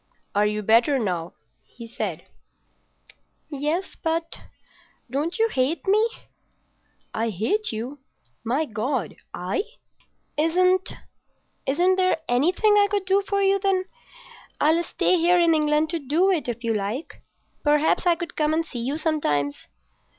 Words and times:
"Are 0.33 0.47
you 0.47 0.63
better 0.63 0.97
now?" 0.97 1.33
he 1.63 1.87
said. 1.87 2.25
"Yes, 3.51 3.95
but—don't 4.01 5.37
you 5.37 5.47
hate 5.47 5.85
me?" 5.85 6.09
"I 7.13 7.29
hate 7.29 7.71
you? 7.71 7.99
My 8.43 8.65
God! 8.65 9.15
I?" 9.31 9.61
"Isn't—isn't 10.37 11.97
there 11.97 12.17
anything 12.27 12.77
I 12.77 12.87
could 12.89 13.05
do 13.05 13.21
for 13.21 13.43
you, 13.43 13.59
then? 13.59 13.85
I'll 14.59 14.81
stay 14.81 15.17
here 15.17 15.39
in 15.39 15.53
England 15.53 15.91
to 15.91 15.99
do 15.99 16.31
it, 16.31 16.47
if 16.47 16.63
you 16.63 16.73
like. 16.73 17.21
Perhaps 17.63 18.07
I 18.07 18.15
could 18.15 18.35
come 18.35 18.55
and 18.55 18.65
see 18.65 18.79
you 18.79 18.97
sometimes." 18.97 19.55